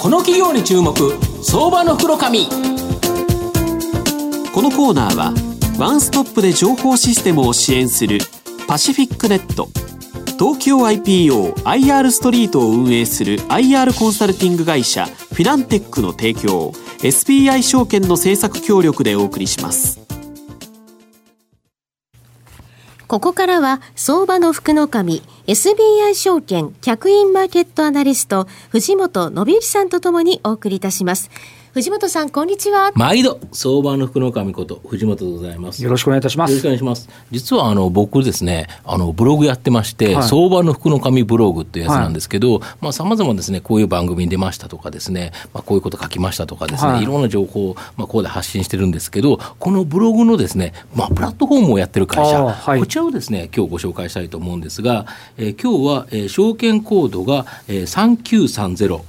[0.00, 0.94] この企業に注目。
[1.42, 2.54] 相場の袋紙こ
[4.62, 5.34] のコーナーは
[5.78, 8.18] ワンストップで情報システムを支援する
[8.66, 9.68] パシフィックネット。
[10.38, 16.72] 東京 IPOIR ストリートを運営する IR コンサルティング会社フィナンテックの提供
[17.02, 20.09] SBI 証券の政策協力でお送りします。
[23.10, 31.28] ここからは相場の福の神 SBI 証券客員マーケットアナリスト藤本信之さんとともにお送りいたします。
[31.72, 32.90] 藤本さん、こんにちは。
[32.96, 35.84] 毎度、相場の福の神こと、藤本でございます。
[35.84, 36.50] よろしくお願いいたします。
[36.50, 37.08] よろしくお願いします。
[37.30, 55.06] 実は、あの、僕ですね、あの、ブログやってまして、はい、相場の福の神ブログっていうやつなんですけど、はい、まあ、様々ですね、こういう番組に出ましたとかですね、まあ、こういうこと書きましたとかですね、はい、いろんな情報を、まあ、ここで発信してるんですけど、このブログのですね、まあ、プラットフォームをやってる会社、はい、こちらをですね、今日ご紹介したいと思うんですが、
[55.38, 59.02] えー、今日は、えー、証券コードが、えー、3930、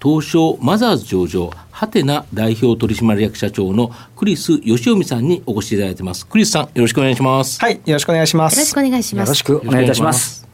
[0.00, 6.26] 東証マザーズ上場ハテナ代表取締役社長のクリス義臣さんにお越しいただいてます。
[6.26, 7.60] クリスさん、よろしくお願いします。
[7.60, 8.54] はい、よろしくお願いします。
[8.54, 9.28] よろしくお願いします。
[9.28, 10.48] よろしくお願いいたします。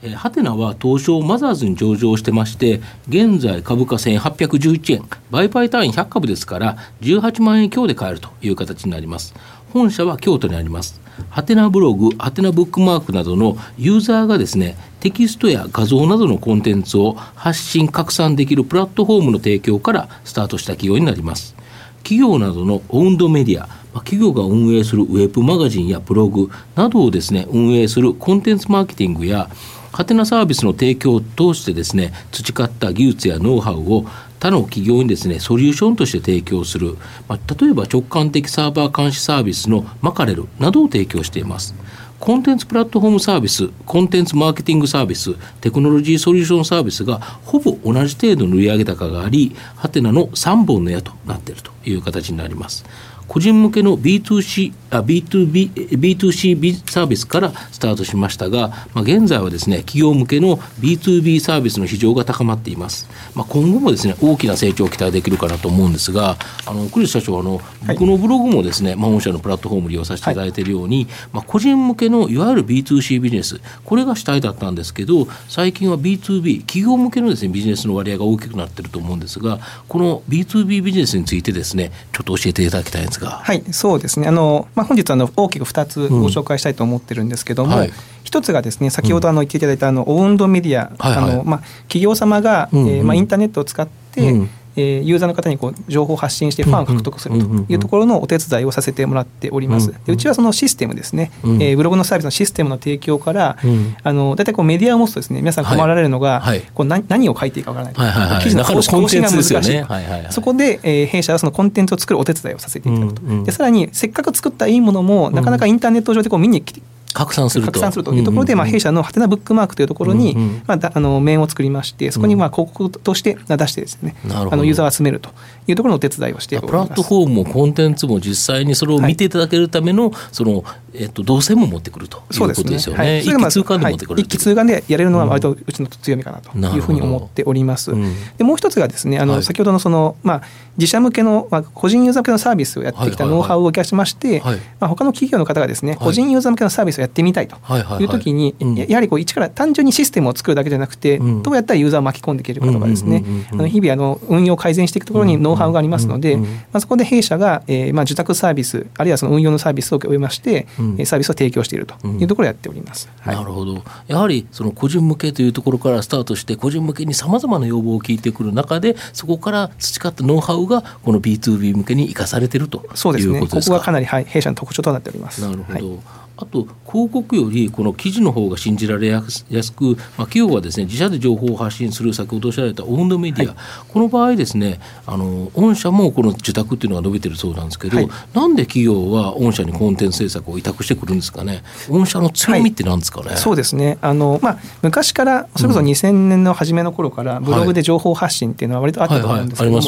[0.00, 9.34] えハテナは東証マザーズに上場してまして、現在株価1811円、売買単位100株ですから、18万円強で買えるという形になります。
[9.72, 11.00] 本社は京都にあります。
[11.30, 21.54] ハテナブログ、ハテナブックマークなどのユーザーがですね、テキストや画像などのコンテンツを発信、拡散できるプラットフォームの提供からスタートした企業になります。
[22.02, 23.68] 企業などのオウンドメディア、
[24.00, 29.50] 企業が運営するウェブマガジンやブログなどをですね、運営するコンテンツマーケティングや、
[29.92, 34.04] ハテナサービスの提供を通してですね、培った技術やノウハウを
[34.40, 36.96] 他の企業にですね、ソリューションとして提供する、
[37.28, 41.74] まあ、例えば直感的サーバー監視サービスのマカレルなどを提供しています。
[42.20, 52.84] コンテンツプラットフォームサービス、コンテンツマーケティングサービス、テクノロジーソリューションサービスがほぼ同じ程度の売上高があり、ハテナの3本の矢となっているという形になります。
[53.28, 63.08] 個人向けの B2C、あ B2B、B2C サービスからスタートしましたが、まあ、現在はですね、企業向けの B2B サービスの市場が高まっています。
[63.34, 83.40] まあ、今後もですね、大きな成長を期待できるかなと思うんですが、あの、クリス社長、あの、僕のブログもですね、まあ、御社のプラットフォーム利用させていただいているように、はい、まあ、個人向けのいわゆる B2C ビジネス、これが主体だったんですけど、最近は B2B、企業向けのですね、ビジネスの割合が大きくなっていると思うんですが、この B2B ビジネスについてですね、ちょっと教えていただきたいんですが。
[83.42, 84.28] はい、そうですね。
[84.28, 87.92] あの、まあ、本日あの大きく2つご紹介したいと思ってるんですけども、うんはい、
[88.24, 99.92] 一つがですね、先ほどあの言っていただいたあのオウンドメディア、あのまあ企業様が、うんうん、えー、まあインターネットを使って、うんえー、ユーザーの方にこう情報を発信してファンを獲得するというところのお手伝いをさせてもらっております。
[100.06, 103.56] でうちはそのシステムですね、えー、ブログのサービスのシステムの提供から、
[104.02, 116.80] あの大体こうメディアを持つとですね皆さん困られるのが、はい、こう何何を書いていいかわからない、はいはい、記事の更新が難しい、そこで、えー、弊社はそのコンテンツを作るお手伝いをさせていただくと、でさらにせっかく作ったいいものもなかなかインターネット上でこう見に来て
[117.18, 117.72] 拡散すると。
[117.72, 120.36] 拡散するというところで、まあ、弊社のハテナブックマークというところに、
[120.66, 125.30] まあ、あの面を作りましてそこにまあ広告として出してですね、あのユーザーを集めると
[125.66, 133.04] いうところのお手伝いをしてプラットフォームもコンテンツも実際にそれを見ていただけるための、そのえっと、動線も持ってくるということですよね。
[133.04, 133.20] ね。
[133.20, 137.92] 一気通貫で持ってくる、一気通貫でやれるのは割とうちの強みかなというふうに思っております。
[138.36, 140.42] でもう一つがですねあの、先ほどのその、まあ、
[140.76, 144.40] 自社向けの、まあ、個人ユーザー向けのサービスをやってきたノウハウを生かしまして、
[144.80, 147.56] まあ、他の企業の方がですね、個人ユーザー向けのサービスをやってみたいと
[148.00, 148.54] いうときに、
[148.88, 163.82] やはりこう一から単純にシステムを作るだけじゃなくて、どうやったらユーザーを巻き込んでいけるかとかですね、あの日々あの運用を改善していくところにノウハウがありますので、まあ、そこで弊社が、えーまあ、受託サービスあるいはその運用のサービスを終えまして、うん、サービスを提供しているというところをやっております、はい、なるほど。
[164.06, 172.96] やはりその個人向けというところからスタートして個人向けにさまざまな要望を聞いてくる中でそこから培ったノウハウがこの B2B 向けに生かされているということですか？
[172.98, 173.40] そうですね。
[173.40, 175.42] ここがかなり、はい、弊社の特徴となっております。
[175.42, 176.00] なるほど、はい
[176.40, 191.62] あと広告よりこの記事の方が信じられやすく、まあ、企業はですね自社で情報を発信する先ほどおっしゃられたオウンドメディア、はい、この場合ですねあの御社もこの受託っていうのが伸びてるそうなんですけど、はい、なんで企業は御社にコンテンツ制作を委託してくるんですかね？
[191.88, 193.98] 御社の強みって何ですかね、はい、そうですね。
[194.00, 199.80] あの、まあ、昔からそれこそ2000年の初めの頃からブログで情報発信っていうのは割とあったと思うんですけども、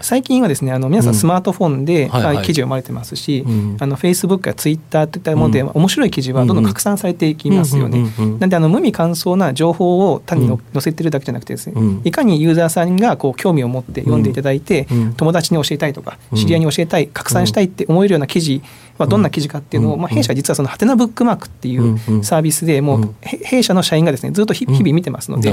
[0.00, 2.10] 最近はですねあの皆さんスマートフォンで、
[2.42, 8.12] 記事を読まれてますし、うん、あのフェイスブックやツイッターといったもので、面白い記事はどんどん拡散されていきますよね。
[8.38, 14.86] なんであの無味乾燥な情報を単に載せてるだけじゃなくてですね、うん、いかにユーザーさんがこう興味を持って読んでいただいて、
[15.16, 18.62] 友達に教えたいとか知り合いに教えたい拡散したいって思えるような記事
[18.98, 25.50] はどんな記事かっていうのを、まあ、弊社実はそのハテナブックマークっていうサービスでもう弊社の社員がですねずっと日々見てますので、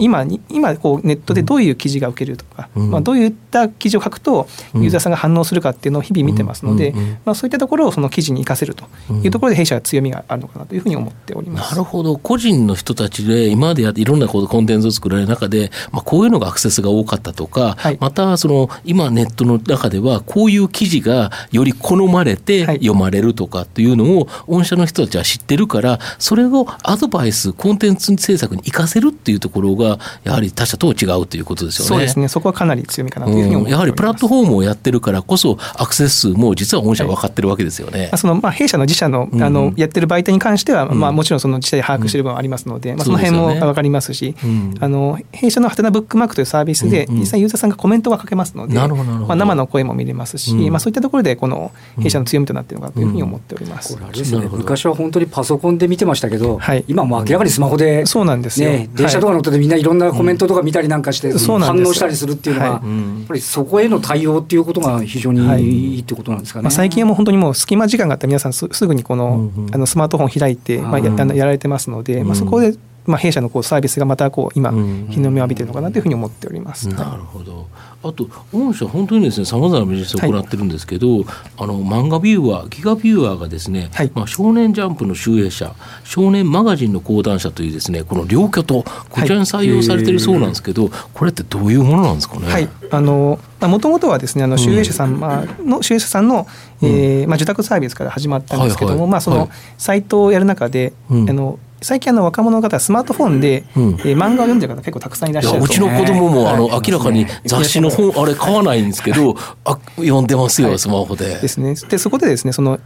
[0.00, 6.92] 今今こうネットでどういう記事が受けるとか、まあ、どういった記事を書くとユーザーさんが反応するかっていうのを日々見てますので、
[7.24, 8.86] まあ、そういったところをその記事に生かせると
[9.22, 11.70] いうところで弊社は強みがあるのかなというふうに思っております。
[11.72, 12.16] なるほど。
[12.16, 31.88] 個人の人たちで今までやっていろんなコンテンツを作られる中で、まあ、こういうのがアクセスが多かったとか、はい、またその今ネットの中ではこういう記事がより好まれて読まれるとかっていうのを御社の人たちは知ってるからそれをアドバイスコンテンツ制作に生かせるっていうところがやはり他社と違うということですよね。
[31.88, 32.28] そうですね。
[32.28, 38.06] そこはかなり強みかなというふうに思います、うん、やはりプラットフォームをやってるからこそアクセス数も実は御社分かってるわけですよね。
[38.06, 48.84] はい、そのまあ弊社の自社のあのやってる媒体に関しては、まあ、もちろんその自社で把握している部分はありますので、まあ、その辺も分かりますし、うん、あの弊社のハテナブックマークというサービスで実際ユーザーさんがコメントが書けますので、ま
[49.28, 53.98] あ、生の声も見れますし、まあ、そういったところでこの弊社の強みとなっているのかというふうに思っております。
[54.12, 62.80] ですね、昔は本当にパソコンで見てましたけど、はい、今も明らかにスマホで、そうなんですよ、ね、電車とか乗っててみんないろんなコメントとか見たりなんかして、反応したりするっていうのは、やっ
[63.26, 65.98] ぱりそこへの対応っていうことが非常にい。
[65.98, 66.64] いってことなんですかね。
[66.64, 69.33] まあ、最近はもう本当にもう隙間時間があったら皆さんすぐにこの,、
[69.72, 72.74] あのスマートフォン開いて、まあ、ややられてますので、まあ、そこで
[73.06, 76.88] まあ、弊社のこうサービスがまたこう今、日の目を浴びてるのかなというふうに思っております。
[76.88, 77.66] なるほど。
[78.02, 81.24] あと御社本当にですねさまざまなビジネスを行ってるんですけど、はい、
[81.56, 85.74] あの漫画ビューアーギガビューアーがですね、はい、まあ、少年ジャンプの集英社
[86.04, 92.52] 少年マガジンの講談社というですねこの両巨とこちらに採用されてるそうなんですけど、はい、これってどういうものなんですかね？
[92.52, 92.68] はい。
[92.90, 96.46] あのもともとはですねあの集英社さん、まあの集英社さんの、
[96.82, 99.48] えーまあ、受託サービスから始まったんですけども、はいはい、まあ、その
[99.78, 105.68] サイトをやる中で、うん、あの最近あの若者の方はスマートフォンで、うん、えー、漫画を読んでる方結構たくさんいらっしゃるう。
[105.68, 111.26] ちの子供もあの、明らかに雑誌の本あれ買わないんですけどあ読んでますよ、スマホで。
[111.40, 111.74] ですね。
[111.88, 112.80] でそこでですねその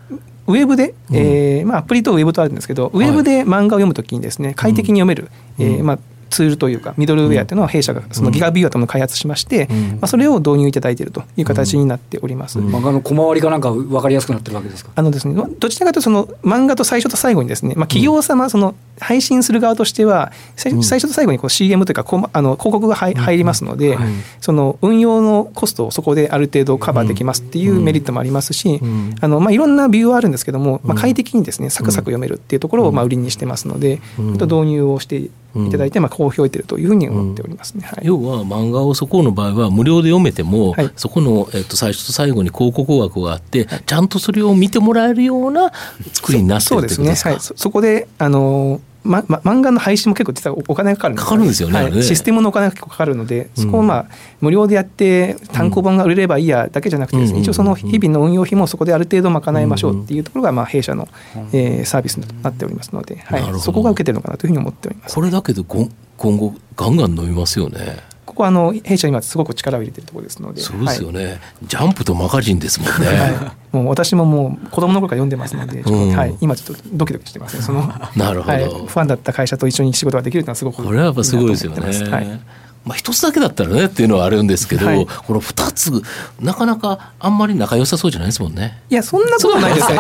[0.49, 5.99] ウェブで、えーまあ、アプリとウェブとあるんですけどウェブで漫画を読むときにですね快適に読める、うん、えー、まあ
[6.31, 14.93] ツールというかミドルウェアというのは弊社がそのギガビューアとも開発しまして、うん、まあ、それを導入いただいているという形になっております、うん、漫画の小回りがなんか分かりやすくなってるわけですか？
[14.95, 23.97] あのですねどちらかというとその漫画と最初と最後にですね、まあ、企業様その配信する側としては最初と最後にこう CM というかあの広告が入りますので、
[24.41, 28.81] その運用のコストをそこである程度カバーできますっていうメリットもありますし、
[29.21, 45.73] あのまあ、いろんなビューはあるんですけども、まあ、快適にですねサクサク読めるっていうところをまあ売りにしてますので、導入をしていただいて、まあ、好評を得ているというふうに思っておりますね、はい、要は漫画をそこの場合は無料で読めても、はい、そこの、えっと、最初と最後に広告枠があって、はい、ちゃんとそれを見てもらえるような
[46.13, 47.31] 作りになってるってことですか？
[47.31, 54.07] ですね、はい、そこであのまま、漫画の配信も結構実はお金がかかるんですかかるんですよね、はい、システムのお金が結構かかるので、そこをまあ
[54.41, 61.09] 無料でやって単行本が売れればいいやだけじゃなくてですね、一応その日々の運用費もそこである程度賄いましょうっていうところがまあ弊社の、
[61.53, 65.15] えー、サービスになっておりますので、はい、そこが受けてるのかなというふうに思っております。
[65.15, 68.18] これだけど今後ガンガン飲みますよね。
[68.39, 70.61] こあの弊社今すごく力を入れてるところですので。
[70.61, 71.25] そうですよね。
[71.25, 73.07] はい、ジャンプとマガジンですもんね。
[73.07, 77.63] はい、もう私ももう子供の頃から読んでますので、うん、はい、今ちょっとドキドキしてますね。
[77.63, 82.11] その なるほど、はい、ファンだった会社と一緒に仕事ができるのはすごくこれはやっぱすごいですよね。
[82.11, 82.41] はい。
[82.85, 85.93] まあ、一つだけだったらねっていうのはあるんですけど、はい、この二つ
[86.41, 88.83] なかなかあんまり仲良さそうじゃないですもんね。
[88.89, 89.99] いやそんなことないですね。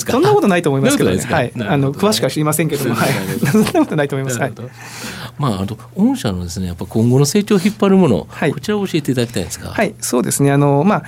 [0.00, 1.18] そんなことないと思いますけどね。
[1.18, 1.52] はい。
[1.54, 3.10] あの詳しくは知りませんけども、はい。
[3.52, 4.38] そ んなことないと思います。
[4.40, 4.52] はい。
[5.38, 9.70] まあ、あと御社のですねやっぱ今後の成長を引っ張るもの、はい、こちらを教えていただきたいんですか。
[9.70, 10.50] はい、そうですね。
[10.50, 11.04] あのまあ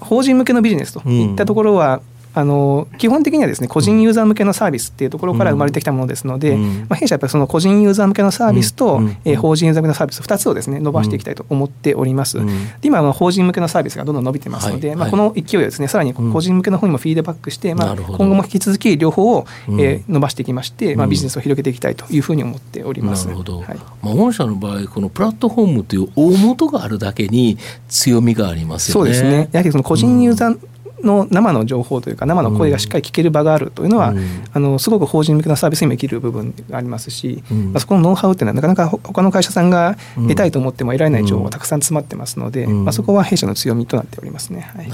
[0.00, 2.00] 法人向けのビジネスといったところは、
[2.32, 12.38] あの基本的にはですね個人ユーザー向けのサービスっていうところから生まれてきたものですので、うん、まあ、弊社はやっぱりその個人ユーザー向けのサービスと、うん、えー、法人ユーザー向けのサービス2つをですね伸ばしていきたいと思っております。
[12.38, 12.52] うん、で
[12.84, 23.26] 今は法人向けのサービスがどんどん伸びてますので、はい、まあ、この勢いをですねさらに個人向けの方にもフィードバックして、まあ、今後も引き続き両方を、えー、伸ばしていきまして、まあ、ビジネスを広げていきたいというふうに思っております。
[23.26, 27.58] なるほど、はい、まあ、御社の場合このプラットフォームという大元があるだけに
[27.88, 28.92] 強みがありますよね。
[28.92, 29.48] そうですね。
[29.52, 30.58] やはりその個人ユーザー、
[31.04, 44.70] の生の情報というか生の声がしっかり聞ける場があるというのは、うん、あのすごく法人向けのサービスにも生きる部分がありますし、うん、まあ、そこのノウハウっていうのはなかなか他の会社さんが得たいと思っても得られない情報がたくさん詰まってますので、うん、まあ、そこは弊社の強みとなっておりますね。
[44.76, 44.90] はい、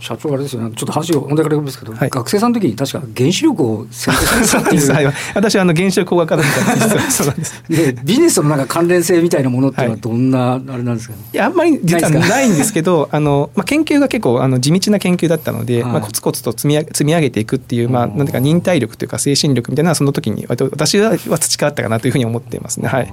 [0.00, 0.74] 社長あれですよね。
[0.76, 4.92] ちょっと話を問題からですけど、はい、学生さんの時に確か原子力を選択されたっていう。
[4.92, 7.62] はい、私はあの原子力工学科だったんですそうなんです。
[7.68, 22.88] でビジネスとのなんか関連性みたいなものっていうのはどんなあれなんですか、ね、いやあんまり実はないんですけどあの、まあ、研究が結構あの地道な研究だだったので、はい、まあ、コツコツと積み積み上げていくっていう、まあ、なんていうか忍耐力というか精神力みたいなその時に私は培ったかなというふうに思っていますね。
[22.88, 23.12] はい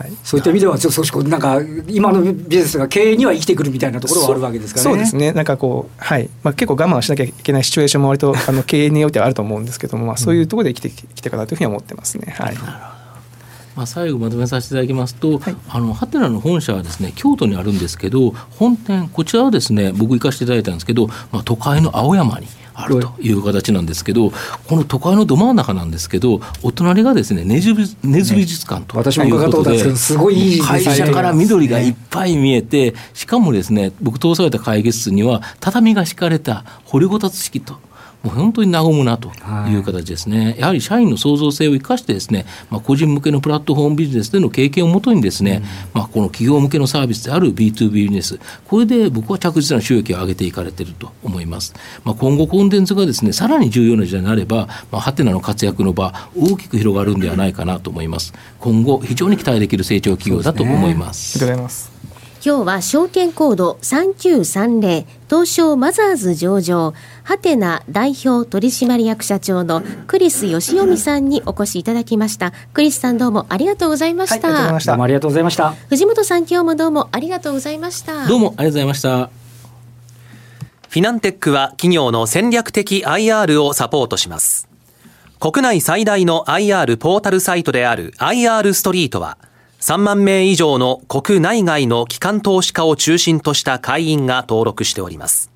[0.00, 4.84] はい、そういった意味では少しこうなんか今のビジネスが経営には生きてくるみたいなところはあるわけですかね。
[4.84, 5.32] そうですね。
[5.32, 12.34] なんかこうはいまあ結構我慢しなきゃいけないシチュエーションも割とあの経営においてはあると思うんですけども、まあそういうところで生きてきてかなというふうに思ってますね。
[12.38, 12.99] はい。
[13.80, 37.78] まあ、最後まとめさせていただきますと、はい、あのハテナの本社はですね京都にあるんですけど本店こちらはですね僕行かせていただいたんですけど、まあ、都会の青山にあるという形なんですけど、この都会のど真ん中なんですけど、お隣がですね、根津根津美術館ということで、ね、すごい会社から緑がいっぱい見えて、しかもですね、僕通された会議室には、畳が敷かれた掘りごたつ式と。
[38.22, 39.30] もう本当に和むなと
[39.68, 39.74] い。
[39.74, 45.62] う形ですね、はい、やはり社員の創造性を生かしてですね、まあ、個人向けのプラットフォームビジネスでの経験をもとにですね、
[45.94, 51.74] うん、まあ、この企業向けのサービスである B2B ビジネスこれで僕は着実な収益を上げていかれていると思います、
[52.04, 58.32] まあ、今後コンテンツがですねさらに重要な時代になれば、まあ、ハテナの活躍の場大きく広がるんではないかなと思います。
[58.58, 62.09] 今後非常に期待できる成長企業だと思います、ね、ありがとうございます
[62.42, 72.52] 今日は証券コード3930東証マザーズ上場ハテナ代表取締役社長のクリス義臣さんにお越しいただきました。
[72.72, 75.72] クリスさんどうもありがとうございました、はい、どうもありがとうございました。
[75.90, 78.26] 藤本さん今日もどうもありがとうございました。
[78.26, 79.28] どうもありがとうございました。
[80.88, 84.66] フィナンテックは企業の戦略的 IR をサポートします。
[85.40, 89.36] 国内最大の IR ポータルサイトである IR ストリートは
[89.80, 95.50] 3万名以上の国内外の機関投資家を中心とした会員が登録しております。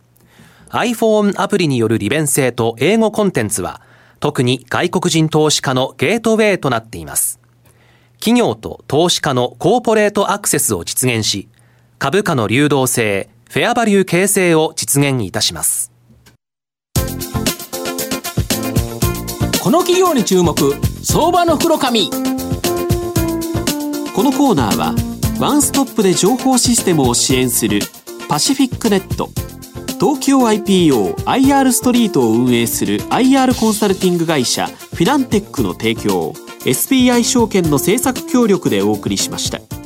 [0.70, 3.82] iPhone アプリによる利便性と英語コンテンツは、
[4.20, 7.38] 特に外国人投資家のゲートウェイとなっています。
[8.18, 11.48] 企業と投資家のコーポレートアクセスを実現し、
[11.98, 15.92] 株価の流動性、フェアバリュー形成を実現いたします。
[19.62, 20.54] この企業に注目、
[21.02, 22.33] 相場の袋紙。
[24.14, 24.94] このコーナーは
[25.40, 27.80] ワンストップで情報システムを支援する
[28.28, 29.28] パシフィックネット
[29.98, 39.83] 東京 IPOIR ストリートを運営する IR コンサルティング会社フィナンテックの提供 SBI 証券の政策協力でお送りしました。